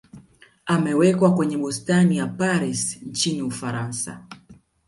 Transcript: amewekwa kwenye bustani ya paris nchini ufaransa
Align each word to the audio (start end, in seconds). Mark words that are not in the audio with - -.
amewekwa 0.65 1.33
kwenye 1.35 1.57
bustani 1.57 2.17
ya 2.17 2.27
paris 2.27 3.01
nchini 3.01 3.41
ufaransa 3.41 4.25